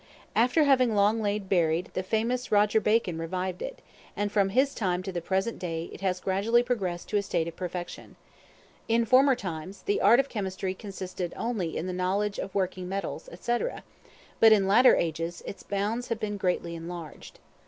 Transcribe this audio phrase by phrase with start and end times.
[0.35, 3.83] After having long lain buried, the famous Roger Bacon revived it;
[4.17, 7.47] and from his time to the present day it has gradually progressed to a state
[7.47, 8.15] of perfection.
[8.87, 13.29] In former times, the art of chemistry consisted only in the knowledge of working metals,
[13.39, 13.57] &c.
[14.39, 17.37] but in latter ages, its bounds have been greatly enlarged.